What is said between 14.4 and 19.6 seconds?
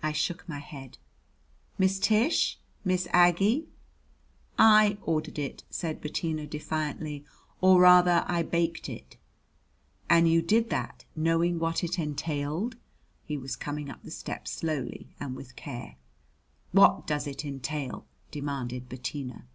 slowly and with care. "What does it entail?" demanded Bettina.